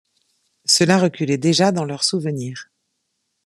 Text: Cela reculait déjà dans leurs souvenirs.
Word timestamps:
Cela 0.65 0.97
reculait 0.97 1.37
déjà 1.37 1.71
dans 1.71 1.85
leurs 1.85 2.03
souvenirs. 2.03 2.71